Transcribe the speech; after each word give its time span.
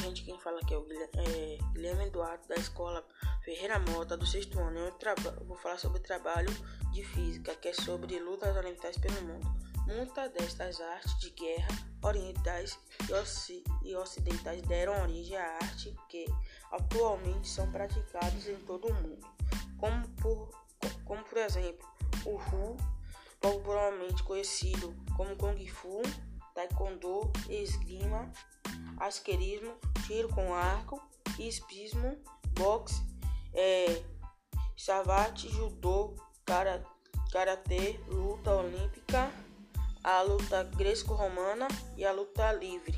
gente, 0.00 0.24
quem 0.24 0.38
fala 0.38 0.60
aqui 0.60 0.74
é 0.74 0.76
o 0.76 0.82
Guilherme, 0.82 1.10
é, 1.14 1.58
Guilherme 1.72 2.06
Eduardo, 2.06 2.46
da 2.48 2.56
escola 2.56 3.04
Ferreira 3.44 3.78
Mota, 3.78 4.16
do 4.16 4.26
sexto 4.26 4.58
ano. 4.58 4.78
Eu 4.80 5.44
vou 5.46 5.56
falar 5.56 5.78
sobre 5.78 5.98
o 5.98 6.02
trabalho 6.02 6.50
de 6.92 7.04
física, 7.04 7.54
que 7.54 7.68
é 7.68 7.72
sobre 7.72 8.18
lutas 8.18 8.56
orientais 8.56 8.98
pelo 8.98 9.22
mundo. 9.22 9.46
Muitas 9.86 10.30
destas 10.32 10.80
artes 10.80 11.18
de 11.20 11.30
guerra 11.30 11.68
orientais 12.02 12.78
e, 13.84 13.94
ocidentais 13.96 14.62
deram 14.62 15.02
origem 15.02 15.36
à 15.36 15.54
arte 15.62 15.96
que 16.08 16.26
atualmente 16.70 17.48
são 17.48 17.70
praticadas 17.70 18.46
em 18.46 18.56
todo 18.66 18.88
o 18.88 18.94
mundo, 18.94 19.26
como 19.78 20.08
por, 20.16 20.50
como 21.04 21.24
por 21.24 21.38
exemplo 21.38 21.88
o 22.26 22.36
Hu, 22.36 22.76
popularmente 23.40 24.22
conhecido 24.24 24.94
como 25.16 25.36
Kung 25.36 25.66
Fu, 25.68 26.02
Taekwondo, 26.54 27.32
Esgrima, 27.48 28.30
Asquerismo, 29.00 29.74
Tiro 30.06 30.28
com 30.28 30.54
Arco, 30.54 31.00
Espismo, 31.38 32.16
Boxe, 32.50 33.02
é, 33.54 34.02
Savate, 34.76 35.48
Judô, 35.48 36.14
Karatê, 37.30 38.00
Luta 38.08 38.54
Olímpica 38.54 39.30
a 40.02 40.22
luta 40.22 40.62
greco-romana 40.62 41.68
e 41.96 42.04
a 42.04 42.12
luta 42.12 42.50
livre. 42.52 42.96